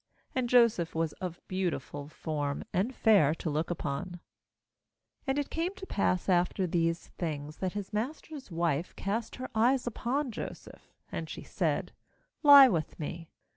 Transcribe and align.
And 0.33 0.49
Joseph 0.49 0.95
was 0.95 1.13
of 1.21 1.39
beautiful 1.47 2.07
form, 2.07 2.63
and 2.73 2.91
fair 2.95 3.35
to 3.35 3.51
look 3.51 3.69
upon, 3.69 4.05
7 5.25 5.27
And 5.27 5.37
it 5.37 5.51
came 5.51 5.75
to 5.75 5.85
pass 5.85 6.27
after 6.27 6.65
these 6.65 7.09
things, 7.19 7.57
that 7.57 7.73
his 7.73 7.93
master's 7.93 8.49
wife 8.49 8.95
cast 8.95 9.35
her 9.35 9.51
eyes 9.53 9.85
upon 9.85 10.31
Joseph; 10.31 10.95
and 11.11 11.29
she 11.29 11.43
said: 11.43 11.91
'Lie 12.41 12.67
with 12.69 12.99
me.' 12.99 13.29